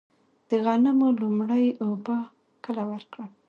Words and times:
د 0.49 0.51
غنمو 0.65 1.07
لومړۍ 1.21 1.65
اوبه 1.85 2.17
کله 2.63 2.83
ورکړم؟ 2.91 3.29